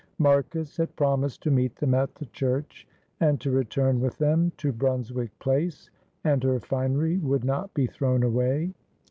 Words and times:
Marcus 0.17 0.77
had 0.77 0.95
promised 0.95 1.43
to 1.43 1.51
meet 1.51 1.75
them 1.75 1.93
at 1.93 2.15
the 2.15 2.25
church, 2.25 2.87
and 3.19 3.39
to 3.39 3.51
return 3.51 4.01
with 4.01 4.17
them 4.17 4.51
to 4.57 4.71
Brunswick 4.71 5.29
Place, 5.37 5.91
and 6.23 6.43
her 6.43 6.59
finery 6.59 7.17
would 7.19 7.43
not 7.45 7.71
be 7.75 7.85
thrown 7.85 8.23
away. 8.23 8.73